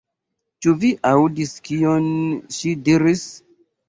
[0.65, 2.07] Ĉu vi aŭdis kion
[2.57, 3.23] ŝi diris?